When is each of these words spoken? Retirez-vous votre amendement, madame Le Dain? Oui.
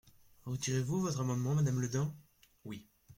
Retirez-vous 0.45 0.99
votre 1.01 1.19
amendement, 1.21 1.53
madame 1.53 1.79
Le 1.79 1.87
Dain? 1.87 2.11
Oui. 2.65 2.87